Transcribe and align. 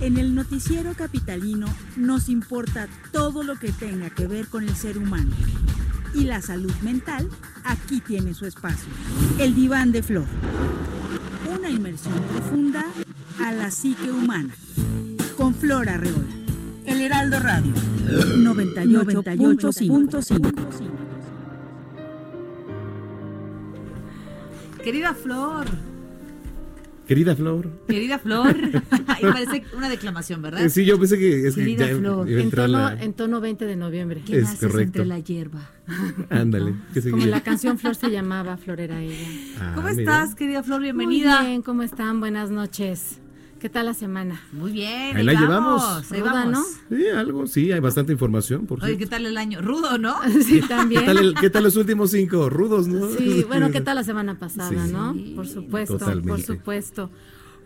En 0.00 0.18
el 0.18 0.34
noticiero 0.34 0.94
capitalino 0.94 1.68
nos 1.96 2.28
importa 2.28 2.88
todo 3.12 3.42
lo 3.42 3.56
que 3.56 3.72
tenga 3.72 4.10
que 4.10 4.26
ver 4.26 4.48
con 4.48 4.64
el 4.64 4.74
ser 4.74 4.98
humano. 4.98 5.30
Y 6.14 6.24
la 6.24 6.42
salud 6.42 6.74
mental 6.82 7.30
aquí 7.64 8.00
tiene 8.00 8.34
su 8.34 8.44
espacio. 8.46 8.92
El 9.38 9.54
diván 9.54 9.92
de 9.92 10.02
flor. 10.02 10.26
Una 11.56 11.70
inmersión 11.70 12.20
profunda 12.32 12.84
a 13.40 13.52
la 13.52 13.70
psique 13.70 14.10
humana. 14.10 14.52
Con 15.36 15.54
Flor 15.54 15.88
Arreola. 15.88 16.34
El 16.86 17.00
Heraldo 17.00 17.38
Radio. 17.40 17.72
98.5. 18.06 20.90
Querida 24.82 25.14
Flor. 25.14 25.93
Querida 27.06 27.36
Flor. 27.36 27.68
Querida 27.86 28.18
Flor. 28.18 28.56
Ahí 29.08 29.22
parece 29.22 29.64
una 29.76 29.88
declamación, 29.88 30.40
¿verdad? 30.42 30.62
Eh, 30.64 30.70
Sí, 30.70 30.84
yo 30.84 30.98
pensé 30.98 31.18
que 31.18 31.46
es 31.48 31.54
que 31.54 31.60
Querida 31.60 31.88
ya 31.90 31.96
Flor, 31.96 32.28
En 32.30 32.50
tono, 32.50 32.66
la- 32.68 33.02
en 33.02 33.12
tono 33.12 33.40
20 33.40 33.66
de 33.66 33.76
noviembre. 33.76 34.22
¿Qué 34.24 34.38
Es 34.38 34.54
correcto. 34.54 34.80
entre 34.80 35.04
la 35.06 35.18
hierba? 35.18 35.70
Ándale. 36.30 36.74
¿qué 36.94 37.02
Como 37.10 37.26
la 37.26 37.42
canción 37.42 37.78
Flor 37.78 37.94
se 37.94 38.10
llamaba, 38.10 38.56
Flor 38.56 38.80
era 38.80 39.00
ella. 39.02 39.16
Ah, 39.60 39.72
¿Cómo 39.74 39.88
mira. 39.88 40.00
estás, 40.00 40.34
querida 40.34 40.62
Flor? 40.62 40.80
Bienvenida. 40.82 41.40
Muy 41.40 41.48
bien, 41.50 41.62
¿cómo 41.62 41.82
están? 41.82 42.20
Buenas 42.20 42.50
noches. 42.50 43.20
¿Qué 43.64 43.70
tal 43.70 43.86
la 43.86 43.94
semana? 43.94 44.42
Muy 44.52 44.72
bien. 44.72 45.16
Ahí 45.16 45.24
la 45.24 45.32
llevamos. 45.32 46.12
Ahí 46.12 46.20
Ruda, 46.20 46.32
vamos. 46.34 46.66
Sí, 46.90 47.06
algo, 47.08 47.46
sí, 47.46 47.72
hay 47.72 47.80
bastante 47.80 48.12
información, 48.12 48.66
por 48.66 48.76
Oye, 48.80 48.88
cierto. 48.88 48.98
¿qué 48.98 49.06
tal 49.06 49.24
el 49.24 49.38
año? 49.38 49.62
Rudo, 49.62 49.96
¿no? 49.96 50.16
Sí, 50.44 50.60
¿Qué 50.60 50.68
también. 50.68 51.06
tal, 51.06 51.16
el- 51.16 51.34
qué 51.34 51.48
tal 51.48 51.64
los 51.64 51.74
últimos 51.76 52.10
cinco? 52.10 52.50
Rudos, 52.50 52.86
¿no? 52.88 53.08
Sí, 53.16 53.42
bueno, 53.48 53.70
¿qué 53.70 53.80
tal 53.80 53.96
la 53.96 54.04
semana 54.04 54.38
pasada, 54.38 54.68
Sí. 54.86 54.92
no? 54.92 55.16
Por 55.34 55.48
supuesto, 55.48 55.96
Totalmente. 55.96 56.28
por 56.28 56.42
supuesto. 56.42 57.10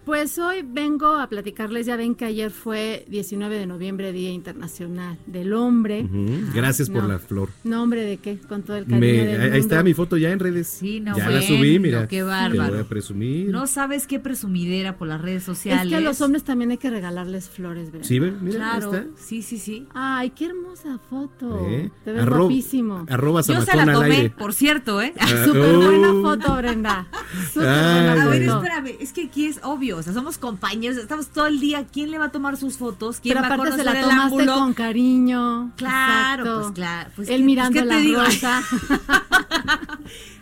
Pues 0.09 0.39
hoy 0.39 0.63
vengo 0.67 1.17
a 1.17 1.29
platicarles, 1.29 1.85
ya 1.85 1.95
ven 1.97 2.15
que 2.15 2.25
ayer 2.25 2.51
fue 2.51 3.05
19 3.11 3.59
de 3.59 3.67
noviembre, 3.67 4.11
Día 4.11 4.31
Internacional 4.31 5.19
del 5.27 5.53
Hombre. 5.53 6.09
Gracias 6.55 6.89
por 6.89 7.03
No. 7.03 7.09
la 7.11 7.19
flor. 7.19 7.51
¿Nombre 7.63 8.03
de 8.07 8.17
qué? 8.17 8.39
Con 8.39 8.63
todo 8.63 8.79
el 8.79 8.85
cariño 8.87 9.01
Me- 9.01 9.13
del 9.27 9.41
ahí 9.43 9.51
ahí 9.51 9.61
está 9.61 9.83
mi 9.83 9.93
foto 9.93 10.17
ya 10.17 10.31
en 10.31 10.39
redes. 10.39 10.67
Sí, 10.67 11.01
no, 11.01 11.15
Ya 11.15 11.29
la 11.29 11.43
subí, 11.43 11.79
mira. 11.79 12.09
qué 12.09 12.17
Te 12.17 12.23
bárbaro. 12.23 12.73
voy 12.73 12.81
a 12.81 12.89
presumir. 12.89 13.51
No 13.51 13.67
sabes 13.67 14.07
qué 14.07 14.19
presumidera 14.19 14.97
por 14.97 15.09
las 15.09 15.21
redes 15.21 15.43
Es 15.43 15.45
sociales. 15.45 15.91
que 15.91 15.97
a 15.97 16.01
los 16.01 16.19
hombres 16.23 16.43
también 16.43 16.71
hay 16.71 16.79
que 16.79 16.89
regalarles 16.89 17.51
flores, 17.51 17.93
¿verdad? 17.93 18.07
Sí, 18.09 18.19
ve, 18.19 18.33
mira, 18.41 18.57
Claro. 18.57 18.91
ahí 18.93 18.99
está. 19.01 19.23
Sí, 19.23 19.43
sí, 19.43 19.59
sí. 19.59 19.87
Ay, 19.93 20.31
qué 20.31 20.47
hermosa 20.47 20.99
foto. 21.11 21.67
¿Eh? 21.69 21.91
Te 22.07 22.13
ves 22.13 22.23
Arro- 22.23 22.39
guapísimo. 22.45 23.05
Arroba 23.11 23.43
Yo 23.43 23.61
se 23.61 23.77
la 23.77 23.83
al 23.83 23.93
tomé, 23.93 24.17
aire. 24.17 24.31
por 24.31 24.55
cierto, 24.55 25.03
¿eh? 25.03 25.13
Ah, 25.21 25.27
Súper 25.45 25.77
buena 25.77 26.13
oh. 26.15 26.23
foto, 26.23 26.57
Brenda. 26.57 27.09
Súper 27.53 27.63
buena 27.69 28.23
A 28.23 28.27
ver, 28.27 28.47
foto. 28.47 28.57
espérame, 28.63 28.97
es 29.01 29.13
que 29.13 29.25
aquí 29.27 29.45
es 29.45 29.61
obvio, 29.63 29.98
o 29.99 30.03
sea, 30.03 30.13
somos 30.13 30.39
compañeros, 30.39 30.97
estamos 30.99 31.29
todo 31.29 31.47
el 31.47 31.61
día, 31.61 31.85
¿quién 31.93 32.11
le 32.11 32.19
va 32.19 32.27
a 32.27 32.31
tomar 32.33 32.57
sus 32.57 32.77
fotos? 32.79 33.21
¿Quién 33.21 33.35
Pero 33.35 33.43
va 33.43 33.49
a 33.53 33.55
aparte 33.55 33.73
se 33.73 33.79
conocer 33.83 33.93
la 33.95 34.01
el 34.01 34.09
tomaste 34.09 34.25
ángulo? 34.43 34.55
con 34.55 34.75
cariño. 34.75 35.73
Claro, 35.77 36.43
Exacto. 36.43 36.61
pues 36.63 36.73
claro. 36.73 37.11
Pues, 37.17 37.29
Él 37.29 37.37
¿qué- 37.41 37.45
mirando 37.45 37.81
pues, 37.81 37.83
¿qué 38.03 38.13
la 38.15 38.23
te 38.23 38.25
rosa. 38.31 38.63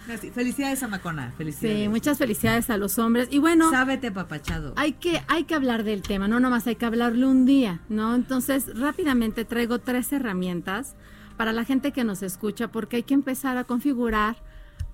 No, 0.09 0.17
sí, 0.19 0.31
Felicidades 0.31 0.81
a 0.85 0.89
Macona, 0.89 1.33
felicidades. 1.37 1.81
sí, 1.83 1.89
muchas 1.89 2.17
felicidades 2.19 2.71
a 2.71 2.77
los 2.77 2.97
hombres. 3.01 3.27
Y 3.33 3.39
bueno, 3.41 3.71
Sábete 3.71 4.13
papachado. 4.13 4.73
hay 4.77 4.93
que, 4.93 5.21
hay 5.27 5.43
que 5.45 5.55
hablar 5.57 5.83
del 5.83 6.03
tema, 6.03 6.29
no 6.29 6.39
nomás 6.39 6.65
hay 6.69 6.77
que 6.77 6.87
hablarle 6.87 7.27
un 7.27 7.45
día, 7.45 7.81
¿no? 7.89 8.15
Entonces, 8.15 8.67
rápidamente 8.79 9.45
traigo 9.45 9.81
tres 9.81 10.13
herramientas 10.13 10.95
para 11.37 11.53
la 11.53 11.65
gente 11.65 11.91
que 11.93 12.05
nos 12.05 12.23
escucha, 12.23 12.69
porque 12.69 12.97
hay 12.99 13.03
que 13.03 13.15
empezar 13.15 13.57
a 13.57 13.65
configurar 13.65 14.37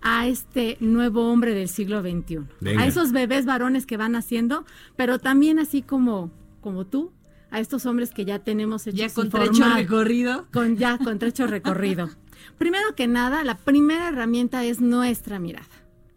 a 0.03 0.27
este 0.27 0.77
nuevo 0.81 1.31
hombre 1.31 1.55
del 1.55 1.69
siglo 1.69 2.03
XXI. 2.03 2.41
Venga. 2.61 2.83
A 2.83 2.87
esos 2.87 3.13
bebés 3.13 3.47
varones 3.47 3.87
que 3.87 3.97
van 3.97 4.17
haciendo, 4.17 4.65
pero 4.97 5.19
también 5.19 5.59
así 5.59 5.83
como, 5.83 6.31
como 6.61 6.87
tú, 6.87 7.13
a 7.51 7.61
estos 7.61 7.87
hombres 7.87 8.11
que 8.11 8.25
ya 8.25 8.39
tenemos 8.41 8.87
hechos 8.87 8.99
ya 8.99 9.11
con 9.11 9.31
trecho 9.31 9.65
recorrido. 9.75 10.47
Con 10.53 10.77
ya, 10.77 10.99
con 10.99 11.19
trecho 11.19 11.47
recorrido. 11.47 12.11
Primero 12.59 12.95
que 12.97 13.07
nada, 13.07 13.45
la 13.45 13.57
primera 13.57 14.09
herramienta 14.09 14.65
es 14.65 14.81
nuestra 14.81 15.39
mirada, 15.39 15.69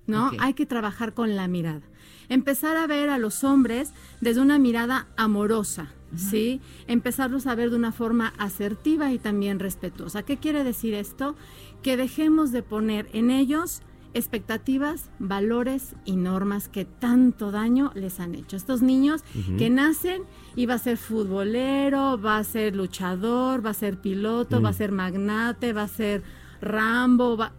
¿no? 0.08 0.32
Hay 0.40 0.54
que 0.54 0.66
trabajar 0.66 1.14
con 1.14 1.36
la 1.36 1.48
mirada. 1.48 1.82
Empezar 2.30 2.78
a 2.78 2.88
ver 2.88 3.10
a 3.10 3.18
los 3.18 3.44
hombres 3.44 3.92
desde 4.22 4.42
una 4.42 4.58
mirada 4.58 5.08
amorosa, 5.16 5.92
¿sí? 6.16 6.62
Empezarlos 6.88 7.46
a 7.48 7.56
ver 7.56 7.70
de 7.70 7.76
una 7.76 7.92
forma 7.92 8.34
asertiva 8.38 9.12
y 9.12 9.20
también 9.20 9.60
respetuosa. 9.60 10.24
¿Qué 10.24 10.38
quiere 10.38 10.64
decir 10.64 10.94
esto? 10.94 11.36
Que 11.84 11.98
dejemos 11.98 12.52
de 12.52 12.64
poner 12.64 13.10
en 13.14 13.30
ellos 13.30 13.82
expectativas, 14.16 15.10
valores 15.20 15.94
y 16.06 16.16
normas 16.16 16.70
que 16.70 16.86
tanto 16.86 17.52
daño 17.52 17.92
les 17.96 18.20
han 18.22 18.34
hecho. 18.34 18.56
Estos 18.56 18.82
niños 18.82 19.24
que 19.58 19.70
nacen 19.70 20.24
y 20.56 20.66
va 20.66 20.76
a 20.76 20.80
ser 20.80 20.98
futbolero, 20.98 22.20
va 22.20 22.38
a 22.38 22.44
ser 22.46 22.76
luchador, 22.76 23.64
va 23.64 23.72
a 23.72 23.74
ser 23.74 24.00
piloto, 24.00 24.62
va 24.62 24.70
a 24.70 24.74
ser 24.74 24.94
magnate, 24.94 25.74
va 25.74 25.84
a 25.84 25.88
ser 25.90 26.24
Rambo, 26.62 27.38
va... 27.38 27.52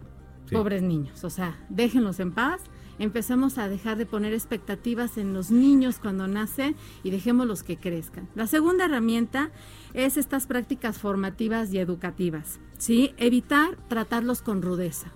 Sí. 0.47 0.55
pobres 0.55 0.81
niños, 0.81 1.23
o 1.23 1.29
sea, 1.29 1.55
déjenlos 1.69 2.19
en 2.19 2.31
paz. 2.31 2.61
Empecemos 2.99 3.59
a 3.59 3.69
dejar 3.69 3.95
de 3.97 4.07
poner 4.07 4.33
expectativas 4.33 5.17
en 5.19 5.31
los 5.33 5.51
niños 5.51 5.99
cuando 5.99 6.27
nacen 6.27 6.75
y 7.03 7.11
dejémoslos 7.11 7.61
que 7.61 7.77
crezcan. 7.77 8.27
La 8.33 8.47
segunda 8.47 8.85
herramienta 8.85 9.51
es 9.93 10.17
estas 10.17 10.47
prácticas 10.47 10.97
formativas 10.97 11.71
y 11.71 11.77
educativas, 11.77 12.59
¿sí? 12.79 13.13
Evitar 13.17 13.77
tratarlos 13.87 14.41
con 14.41 14.63
rudeza. 14.63 15.11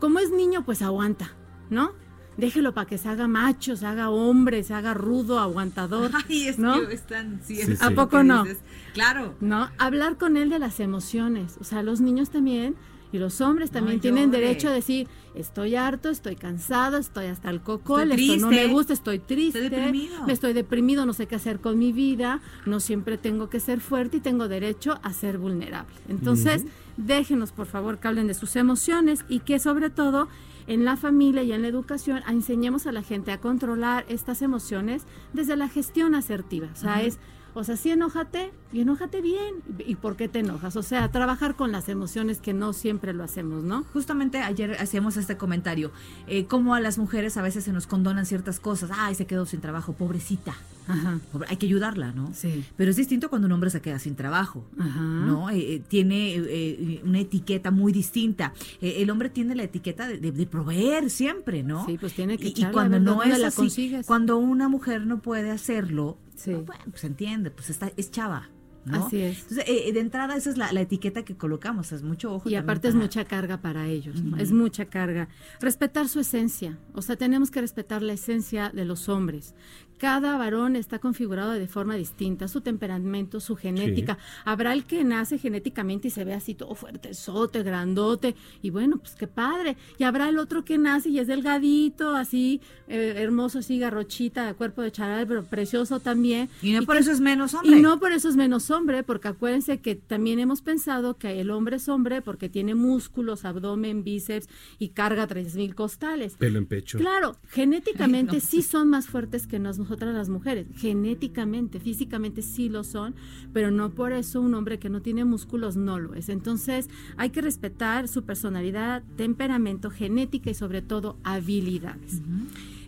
Como 0.00 0.18
es 0.18 0.32
niño, 0.32 0.64
pues 0.64 0.82
aguanta, 0.82 1.30
¿no? 1.70 1.92
Déjelo 2.36 2.74
para 2.74 2.86
que 2.88 2.98
se 2.98 3.08
haga 3.08 3.28
macho, 3.28 3.76
se 3.76 3.86
haga 3.86 4.10
hombre, 4.10 4.64
se 4.64 4.74
haga 4.74 4.94
rudo, 4.94 5.38
aguantador. 5.38 6.10
Ay, 6.28 6.48
es 6.48 6.58
¿no? 6.58 6.88
que 6.88 6.94
están... 6.94 7.40
Sí, 7.44 7.56
Sí. 7.56 7.74
¿A 7.80 7.90
poco 7.90 8.24
no? 8.24 8.42
dices. 8.44 8.58
Claro. 8.94 9.34
¿no? 9.40 9.68
Hablar 9.78 10.16
con 10.16 10.36
él 10.36 10.48
de 10.50 10.58
las 10.58 10.80
emociones. 10.80 11.58
O 11.60 11.64
sea, 11.64 11.82
los 11.84 12.00
niños 12.00 12.30
también 12.30 12.74
y 13.12 13.18
los 13.18 13.40
hombres 13.40 13.70
también 13.70 13.96
No 13.96 14.02
tienen 14.02 14.30
derecho 14.30 14.68
a 14.68 14.72
decir, 14.72 15.08
estoy 15.34 15.74
harto, 15.74 16.10
estoy 16.10 16.36
cansado, 16.36 16.96
estoy 16.96 17.26
hasta 17.26 17.50
el 17.50 17.60
cocol, 17.60 18.12
esto 18.12 18.36
no 18.36 18.50
me 18.50 18.66
gusta, 18.68 18.92
estoy 18.92 19.18
triste, 19.18 19.64
Estoy 19.64 19.78
deprimido. 19.78 20.26
me 20.26 20.32
estoy 20.32 20.52
deprimido, 20.52 21.06
no 21.06 21.12
sé 21.12 21.26
qué 21.26 21.34
hacer 21.34 21.60
con 21.60 21.78
mi 21.78 21.92
vida, 21.92 22.40
no 22.66 22.80
siempre 22.80 23.18
tengo 23.18 23.48
que 23.50 23.60
ser 23.60 23.80
fuerte 23.80 24.18
y 24.18 24.20
tengo 24.20 24.48
derecho 24.48 24.98
a 25.02 25.12
ser 25.12 25.38
vulnerable. 25.38 25.94
Entonces, 26.08 26.64
déjenos 26.96 27.52
por 27.52 27.66
favor 27.66 27.98
que 27.98 28.08
hablen 28.08 28.26
de 28.26 28.34
sus 28.34 28.56
emociones 28.56 29.24
y 29.28 29.40
que 29.40 29.58
sobre 29.58 29.90
todo 29.90 30.28
en 30.66 30.84
la 30.84 30.96
familia 30.96 31.42
y 31.42 31.52
en 31.52 31.62
la 31.62 31.68
educación 31.68 32.22
enseñemos 32.28 32.86
a 32.86 32.92
la 32.92 33.02
gente 33.02 33.32
a 33.32 33.38
controlar 33.40 34.04
estas 34.08 34.42
emociones 34.42 35.02
desde 35.32 35.56
la 35.56 35.68
gestión 35.68 36.14
asertiva. 36.14 36.68
O 36.72 36.76
sea, 36.76 37.02
es, 37.02 37.18
o 37.54 37.64
sea, 37.64 37.76
sí 37.76 37.90
enójate 37.90 38.52
y 38.72 38.80
enójate 38.80 39.20
bien. 39.20 39.56
¿Y 39.84 39.96
por 39.96 40.16
qué 40.16 40.28
te 40.28 40.38
enojas? 40.38 40.76
O 40.76 40.82
sea, 40.82 41.10
trabajar 41.10 41.56
con 41.56 41.72
las 41.72 41.88
emociones 41.88 42.40
que 42.40 42.52
no 42.54 42.72
siempre 42.72 43.12
lo 43.12 43.24
hacemos, 43.24 43.64
¿no? 43.64 43.84
Justamente 43.92 44.38
ayer 44.38 44.76
hacíamos 44.78 45.16
este 45.16 45.36
comentario, 45.36 45.90
eh, 46.28 46.44
como 46.44 46.74
a 46.74 46.80
las 46.80 46.96
mujeres 46.98 47.36
a 47.36 47.42
veces 47.42 47.64
se 47.64 47.72
nos 47.72 47.86
condonan 47.88 48.26
ciertas 48.26 48.60
cosas, 48.60 48.90
ay, 48.94 49.14
se 49.16 49.26
quedó 49.26 49.46
sin 49.46 49.60
trabajo, 49.60 49.92
pobrecita, 49.94 50.54
Ajá. 50.88 51.20
Hay 51.46 51.56
que 51.56 51.66
ayudarla, 51.66 52.10
¿no? 52.10 52.32
Sí. 52.34 52.64
Pero 52.76 52.90
es 52.90 52.96
distinto 52.96 53.30
cuando 53.30 53.46
un 53.46 53.52
hombre 53.52 53.70
se 53.70 53.80
queda 53.80 54.00
sin 54.00 54.16
trabajo, 54.16 54.64
Ajá. 54.76 55.00
¿no? 55.00 55.48
Eh, 55.50 55.74
eh, 55.74 55.82
tiene 55.86 56.34
eh, 56.34 57.00
una 57.04 57.20
etiqueta 57.20 57.70
muy 57.70 57.92
distinta. 57.92 58.54
El 58.80 59.08
hombre 59.10 59.28
tiene 59.30 59.54
la 59.54 59.62
etiqueta 59.62 60.08
de, 60.08 60.18
de- 60.18 60.32
de 60.32 60.46
proveer 60.50 61.10
siempre, 61.10 61.62
¿no? 61.62 61.86
Sí, 61.86 61.96
pues 61.98 62.14
tiene 62.14 62.36
que 62.38 62.44
Y- 62.44 62.48
y, 62.48 62.50
echarle, 62.50 62.68
a 62.68 62.72
cuando 62.72 62.92
ver, 62.96 63.02
no 63.02 63.14
¿dónde 63.14 63.34
es 63.34 63.38
la 63.40 63.48
así, 63.48 63.56
consigues? 63.56 64.06
cuando 64.06 64.36
una 64.36 64.68
mujer 64.68 65.06
no 65.06 65.22
puede 65.22 65.50
hacerlo, 65.50 66.18
Sí. 66.34 66.52
bueno, 66.54 66.84
pues 66.90 67.04
entiende, 67.04 67.50
pues 67.50 67.70
está, 67.70 67.90
es 67.96 68.10
chava. 68.10 68.50
¿no? 68.86 69.04
Así 69.04 69.18
es. 69.20 69.42
Entonces, 69.42 69.64
eh, 69.68 69.92
de 69.92 70.00
entrada, 70.00 70.34
esa 70.36 70.48
es 70.48 70.56
la, 70.56 70.72
la 70.72 70.80
etiqueta 70.80 71.22
que 71.22 71.36
colocamos, 71.36 71.92
es 71.92 72.02
mucho 72.02 72.32
ojo. 72.32 72.48
Y 72.48 72.54
aparte 72.54 72.88
es 72.88 72.94
mucha 72.94 73.26
carga 73.26 73.60
para 73.60 73.86
ellos, 73.88 74.22
¿no? 74.22 74.38
es 74.38 74.52
mucha 74.52 74.86
carga. 74.86 75.28
Respetar 75.60 76.08
su 76.08 76.18
esencia, 76.20 76.78
o 76.94 77.02
sea, 77.02 77.16
tenemos 77.16 77.50
que 77.50 77.60
respetar 77.60 78.00
la 78.00 78.14
esencia 78.14 78.70
de 78.70 78.86
los 78.86 79.10
hombres. 79.10 79.54
Cada 80.00 80.38
varón 80.38 80.76
está 80.76 80.98
configurado 80.98 81.50
de 81.52 81.68
forma 81.68 81.94
distinta, 81.94 82.48
su 82.48 82.62
temperamento, 82.62 83.38
su 83.38 83.54
genética. 83.54 84.16
Habrá 84.46 84.72
el 84.72 84.84
que 84.84 85.04
nace 85.04 85.36
genéticamente 85.36 86.08
y 86.08 86.10
se 86.10 86.24
ve 86.24 86.32
así 86.32 86.54
todo 86.54 86.74
fuerte, 86.74 87.12
sote, 87.12 87.62
grandote, 87.62 88.34
y 88.62 88.70
bueno, 88.70 88.96
pues 88.96 89.14
qué 89.14 89.26
padre. 89.26 89.76
Y 89.98 90.04
habrá 90.04 90.30
el 90.30 90.38
otro 90.38 90.64
que 90.64 90.78
nace 90.78 91.10
y 91.10 91.18
es 91.18 91.26
delgadito, 91.26 92.16
así, 92.16 92.62
eh, 92.88 93.12
hermoso, 93.18 93.58
así, 93.58 93.78
garrochita, 93.78 94.46
de 94.46 94.54
cuerpo 94.54 94.80
de 94.80 94.90
charal, 94.90 95.26
pero 95.26 95.44
precioso 95.44 96.00
también. 96.00 96.48
Y 96.62 96.72
no 96.72 96.82
por 96.84 96.94
que- 96.96 97.02
eso 97.02 97.12
es 97.12 97.20
menos 97.20 97.52
hombre. 97.52 97.76
Y 97.76 97.82
no 97.82 98.00
por 98.00 98.12
eso 98.12 98.30
es 98.30 98.36
menos 98.36 98.70
hombre, 98.70 99.02
porque 99.02 99.28
acuérdense 99.28 99.80
que 99.80 99.96
también 99.96 100.38
hemos 100.38 100.62
pensado 100.62 101.18
que 101.18 101.42
el 101.42 101.50
hombre 101.50 101.76
es 101.76 101.90
hombre 101.90 102.22
porque 102.22 102.48
tiene 102.48 102.74
músculos, 102.74 103.44
abdomen, 103.44 104.02
bíceps 104.02 104.48
y 104.78 104.88
carga 104.88 105.26
3.000 105.26 105.74
costales. 105.74 106.36
Pelo 106.38 106.58
en 106.58 106.64
pecho. 106.64 106.96
Claro, 106.98 107.36
genéticamente 107.50 108.40
sí 108.40 108.62
son 108.62 108.88
más 108.88 109.06
fuertes 109.06 109.46
que 109.46 109.58
nos- 109.58 109.89
nosotras 109.90 110.14
las 110.14 110.28
mujeres. 110.28 110.68
Genéticamente, 110.76 111.80
físicamente 111.80 112.42
sí 112.42 112.68
lo 112.68 112.84
son, 112.84 113.16
pero 113.52 113.72
no 113.72 113.90
por 113.90 114.12
eso 114.12 114.40
un 114.40 114.54
hombre 114.54 114.78
que 114.78 114.88
no 114.88 115.02
tiene 115.02 115.24
músculos 115.24 115.76
no 115.76 115.98
lo 115.98 116.14
es. 116.14 116.28
Entonces 116.28 116.88
hay 117.16 117.30
que 117.30 117.40
respetar 117.40 118.06
su 118.06 118.22
personalidad, 118.22 119.02
temperamento, 119.16 119.90
genética 119.90 120.50
y 120.50 120.54
sobre 120.54 120.80
todo 120.80 121.16
habilidades. 121.24 122.22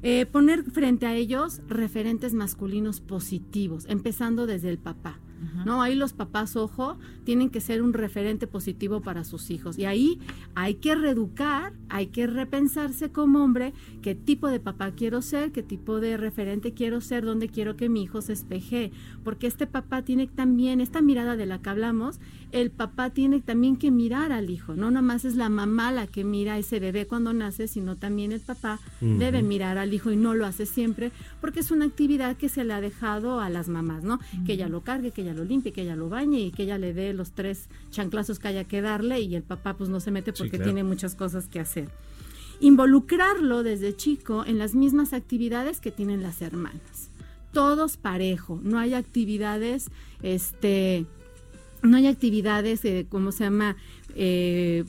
Eh, 0.04 0.26
poner 0.26 0.62
frente 0.62 1.06
a 1.06 1.14
ellos 1.16 1.60
referentes 1.68 2.34
masculinos 2.34 3.00
positivos, 3.00 3.84
empezando 3.88 4.46
desde 4.46 4.70
el 4.70 4.78
papá. 4.78 5.18
¿no? 5.64 5.82
Ahí 5.82 5.96
los 5.96 6.12
papás, 6.12 6.54
ojo, 6.54 6.96
tienen 7.24 7.50
que 7.50 7.60
ser 7.60 7.82
un 7.82 7.92
referente 7.92 8.46
positivo 8.46 9.00
para 9.00 9.24
sus 9.24 9.50
hijos. 9.50 9.76
Y 9.76 9.86
ahí 9.86 10.20
hay 10.54 10.74
que 10.74 10.94
reeducar, 10.94 11.72
hay 11.92 12.06
que 12.06 12.26
repensarse 12.26 13.10
como 13.10 13.44
hombre 13.44 13.74
qué 14.00 14.14
tipo 14.14 14.48
de 14.48 14.60
papá 14.60 14.92
quiero 14.92 15.20
ser, 15.20 15.52
qué 15.52 15.62
tipo 15.62 16.00
de 16.00 16.16
referente 16.16 16.72
quiero 16.72 17.02
ser, 17.02 17.22
dónde 17.22 17.50
quiero 17.50 17.76
que 17.76 17.90
mi 17.90 18.02
hijo 18.02 18.22
se 18.22 18.32
espeje. 18.32 18.92
Porque 19.22 19.46
este 19.46 19.66
papá 19.66 20.00
tiene 20.00 20.26
también, 20.26 20.80
esta 20.80 21.02
mirada 21.02 21.36
de 21.36 21.44
la 21.44 21.60
que 21.60 21.68
hablamos, 21.68 22.18
el 22.50 22.70
papá 22.70 23.10
tiene 23.10 23.40
también 23.40 23.76
que 23.76 23.90
mirar 23.90 24.32
al 24.32 24.48
hijo. 24.48 24.74
No 24.74 24.90
nomás 24.90 25.26
es 25.26 25.36
la 25.36 25.50
mamá 25.50 25.92
la 25.92 26.06
que 26.06 26.24
mira 26.24 26.54
a 26.54 26.58
ese 26.58 26.80
bebé 26.80 27.06
cuando 27.06 27.34
nace, 27.34 27.68
sino 27.68 27.96
también 27.96 28.32
el 28.32 28.40
papá 28.40 28.80
debe 29.00 29.42
mirar 29.42 29.76
al 29.76 29.92
hijo 29.92 30.10
y 30.12 30.16
no 30.16 30.34
lo 30.34 30.46
hace 30.46 30.64
siempre, 30.64 31.12
porque 31.40 31.60
es 31.60 31.70
una 31.70 31.84
actividad 31.84 32.36
que 32.36 32.48
se 32.48 32.64
le 32.64 32.72
ha 32.72 32.80
dejado 32.80 33.40
a 33.40 33.50
las 33.50 33.68
mamás, 33.68 34.02
¿no? 34.02 34.18
Que 34.46 34.54
ella 34.54 34.68
lo 34.68 34.80
cargue, 34.80 35.10
que 35.10 35.22
ella 35.22 35.34
lo 35.34 35.44
limpie, 35.44 35.72
que 35.72 35.82
ella 35.82 35.96
lo 35.96 36.08
bañe 36.08 36.40
y 36.40 36.50
que 36.52 36.62
ella 36.62 36.78
le 36.78 36.94
dé 36.94 37.12
los 37.12 37.32
tres 37.32 37.68
chanclazos 37.90 38.38
que 38.38 38.48
haya 38.48 38.64
que 38.64 38.80
darle 38.80 39.20
y 39.20 39.34
el 39.34 39.42
papá 39.42 39.74
pues 39.76 39.90
no 39.90 40.00
se 40.00 40.10
mete 40.10 40.32
porque 40.32 40.50
claro. 40.50 40.64
tiene 40.64 40.84
muchas 40.84 41.14
cosas 41.14 41.48
que 41.48 41.60
hacer. 41.60 41.81
Involucrarlo 42.60 43.62
desde 43.62 43.96
chico 43.96 44.44
en 44.46 44.58
las 44.58 44.74
mismas 44.74 45.12
actividades 45.12 45.80
que 45.80 45.90
tienen 45.90 46.22
las 46.22 46.42
hermanas. 46.42 47.10
Todos 47.52 47.96
parejo, 47.96 48.60
no 48.62 48.78
hay 48.78 48.94
actividades, 48.94 49.90
este, 50.22 51.06
no 51.82 51.96
hay 51.96 52.06
actividades, 52.06 52.84
eh, 52.84 53.06
¿cómo 53.08 53.32
se 53.32 53.44
llama? 53.44 53.76
Eh, 54.14 54.84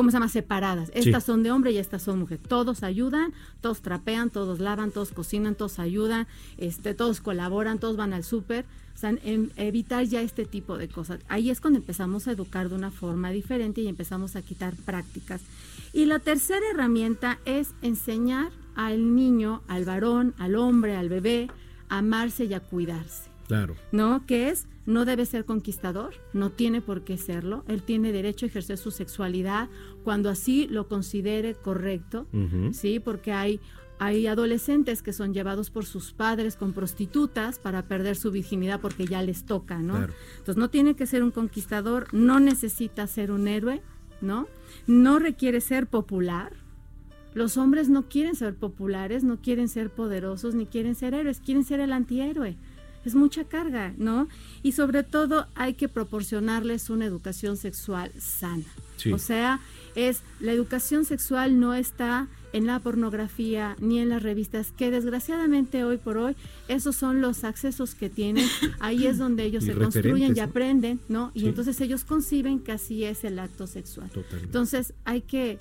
¿Cómo 0.00 0.10
se 0.10 0.14
llama? 0.14 0.30
Separadas. 0.30 0.90
Estas 0.94 1.24
son 1.24 1.42
de 1.42 1.50
hombre 1.50 1.72
y 1.72 1.76
estas 1.76 2.00
son 2.02 2.20
mujer. 2.20 2.38
Todos 2.38 2.82
ayudan, 2.82 3.34
todos 3.60 3.82
trapean, 3.82 4.30
todos 4.30 4.58
lavan, 4.58 4.92
todos 4.92 5.10
cocinan, 5.10 5.54
todos 5.54 5.78
ayudan, 5.78 6.26
este, 6.56 6.94
todos 6.94 7.20
colaboran, 7.20 7.78
todos 7.78 7.98
van 7.98 8.14
al 8.14 8.24
súper. 8.24 8.64
O 8.94 8.98
sea, 8.98 9.10
en- 9.10 9.52
evitar 9.56 10.06
ya 10.06 10.22
este 10.22 10.46
tipo 10.46 10.78
de 10.78 10.88
cosas. 10.88 11.20
Ahí 11.28 11.50
es 11.50 11.60
cuando 11.60 11.78
empezamos 11.80 12.28
a 12.28 12.32
educar 12.32 12.70
de 12.70 12.76
una 12.76 12.90
forma 12.90 13.30
diferente 13.30 13.82
y 13.82 13.88
empezamos 13.88 14.36
a 14.36 14.40
quitar 14.42 14.74
prácticas. 14.74 15.42
Y 15.92 16.06
la 16.06 16.18
tercera 16.18 16.64
herramienta 16.72 17.38
es 17.44 17.74
enseñar 17.82 18.50
al 18.76 19.14
niño, 19.14 19.60
al 19.68 19.84
varón, 19.84 20.34
al 20.38 20.54
hombre, 20.54 20.96
al 20.96 21.10
bebé, 21.10 21.50
a 21.90 21.98
amarse 21.98 22.46
y 22.46 22.54
a 22.54 22.60
cuidarse. 22.60 23.29
Claro. 23.50 23.74
¿no? 23.90 24.24
Que 24.26 24.48
es, 24.48 24.68
no 24.86 25.04
debe 25.04 25.26
ser 25.26 25.44
conquistador, 25.44 26.14
no 26.32 26.50
tiene 26.50 26.80
por 26.80 27.02
qué 27.02 27.16
serlo, 27.16 27.64
él 27.66 27.82
tiene 27.82 28.12
derecho 28.12 28.46
a 28.46 28.48
ejercer 28.48 28.78
su 28.78 28.92
sexualidad 28.92 29.68
cuando 30.04 30.30
así 30.30 30.68
lo 30.68 30.86
considere 30.86 31.54
correcto. 31.54 32.28
¿sí? 32.72 33.00
Porque 33.00 33.32
hay, 33.32 33.58
hay 33.98 34.28
adolescentes 34.28 35.02
que 35.02 35.12
son 35.12 35.34
llevados 35.34 35.70
por 35.70 35.84
sus 35.84 36.12
padres 36.12 36.54
con 36.54 36.72
prostitutas 36.72 37.58
para 37.58 37.88
perder 37.88 38.14
su 38.14 38.30
virginidad 38.30 38.80
porque 38.80 39.04
ya 39.04 39.20
les 39.20 39.44
toca, 39.44 39.80
¿no? 39.80 39.94
Claro. 39.94 40.14
Entonces 40.38 40.56
no 40.56 40.70
tiene 40.70 40.94
que 40.94 41.06
ser 41.06 41.24
un 41.24 41.32
conquistador, 41.32 42.06
no 42.12 42.38
necesita 42.38 43.08
ser 43.08 43.32
un 43.32 43.48
héroe, 43.48 43.82
¿no? 44.20 44.46
No 44.86 45.18
requiere 45.18 45.60
ser 45.60 45.88
popular. 45.88 46.52
Los 47.34 47.56
hombres 47.56 47.88
no 47.88 48.08
quieren 48.08 48.36
ser 48.36 48.54
populares, 48.54 49.24
no 49.24 49.40
quieren 49.40 49.68
ser 49.68 49.90
poderosos, 49.90 50.54
ni 50.54 50.66
quieren 50.66 50.94
ser 50.94 51.14
héroes, 51.14 51.40
quieren 51.40 51.64
ser 51.64 51.80
el 51.80 51.92
antihéroe. 51.92 52.56
Es 53.04 53.14
mucha 53.14 53.44
carga, 53.44 53.94
¿no? 53.96 54.28
Y 54.62 54.72
sobre 54.72 55.02
todo 55.02 55.46
hay 55.54 55.74
que 55.74 55.88
proporcionarles 55.88 56.90
una 56.90 57.06
educación 57.06 57.56
sexual 57.56 58.12
sana. 58.18 58.64
Sí. 58.96 59.12
O 59.12 59.18
sea, 59.18 59.60
es 59.94 60.22
la 60.40 60.52
educación 60.52 61.04
sexual 61.04 61.58
no 61.58 61.72
está 61.74 62.28
en 62.52 62.66
la 62.66 62.78
pornografía 62.80 63.76
ni 63.80 64.00
en 64.00 64.08
las 64.08 64.22
revistas, 64.22 64.72
que 64.76 64.90
desgraciadamente 64.90 65.84
hoy 65.84 65.96
por 65.96 66.18
hoy 66.18 66.36
esos 66.68 66.96
son 66.96 67.20
los 67.20 67.44
accesos 67.44 67.94
que 67.94 68.10
tienen. 68.10 68.46
Ahí 68.80 69.06
es 69.06 69.18
donde 69.18 69.44
ellos 69.44 69.62
Y 69.64 69.68
se 69.68 69.74
construyen 69.74 70.36
y 70.36 70.40
aprenden, 70.40 71.00
¿no? 71.08 71.30
Y 71.32 71.40
Sí. 71.40 71.48
entonces 71.48 71.80
ellos 71.80 72.04
conciben 72.04 72.58
que 72.60 72.72
así 72.72 73.04
es 73.04 73.24
el 73.24 73.38
acto 73.38 73.66
sexual. 73.66 74.10
Totalmente. 74.10 74.44
Entonces 74.46 74.92
hay 75.04 75.22
que 75.22 75.58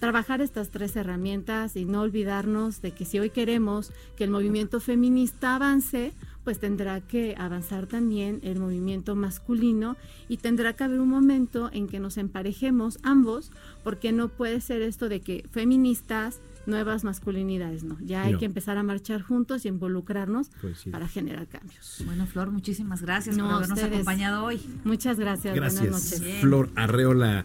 trabajar 0.00 0.40
estas 0.40 0.68
tres 0.68 0.94
herramientas 0.96 1.74
y 1.76 1.84
no 1.84 2.02
olvidarnos 2.02 2.82
de 2.82 2.92
que 2.92 3.04
si 3.04 3.18
hoy 3.18 3.30
queremos 3.30 3.90
que 4.16 4.24
el 4.24 4.30
movimiento 4.30 4.80
feminista 4.80 5.56
avance, 5.56 6.12
pues 6.48 6.60
tendrá 6.60 7.02
que 7.02 7.34
avanzar 7.36 7.86
también 7.86 8.40
el 8.42 8.58
movimiento 8.58 9.14
masculino 9.14 9.98
y 10.30 10.38
tendrá 10.38 10.72
que 10.72 10.82
haber 10.82 10.98
un 10.98 11.10
momento 11.10 11.68
en 11.74 11.88
que 11.88 12.00
nos 12.00 12.16
emparejemos 12.16 12.98
ambos, 13.02 13.52
porque 13.84 14.12
no 14.12 14.30
puede 14.30 14.62
ser 14.62 14.80
esto 14.80 15.10
de 15.10 15.20
que 15.20 15.44
feministas, 15.50 16.40
nuevas 16.64 17.04
masculinidades, 17.04 17.84
no. 17.84 17.98
Ya 18.00 18.22
hay 18.22 18.32
No. 18.32 18.38
que 18.38 18.46
empezar 18.46 18.78
a 18.78 18.82
marchar 18.82 19.20
juntos 19.20 19.66
y 19.66 19.68
involucrarnos 19.68 20.50
para 20.90 21.06
generar 21.06 21.46
cambios. 21.48 22.02
Bueno, 22.06 22.24
Flor, 22.26 22.50
muchísimas 22.50 23.02
gracias 23.02 23.36
No, 23.36 23.44
por 23.44 23.52
habernos 23.56 23.76
ustedes. 23.78 23.92
acompañado 23.94 24.44
hoy. 24.46 24.58
Muchas 24.84 25.18
gracias. 25.20 25.52
Buenas 25.54 25.74
Gracias, 25.82 26.20
noches. 26.22 26.40
Flor 26.40 26.70
Arreola. 26.76 27.44